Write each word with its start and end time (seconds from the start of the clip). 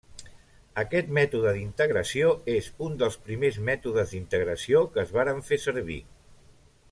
Aquest 0.83 1.11
mètode 1.17 1.51
d'integració 1.57 2.31
és 2.55 2.71
un 2.87 2.97
dels 3.03 3.19
primers 3.27 3.61
mètodes 3.69 4.15
d'integració 4.15 4.83
que 4.95 5.05
es 5.07 5.15
varen 5.19 5.45
fer 5.51 5.63
servir. 5.69 6.01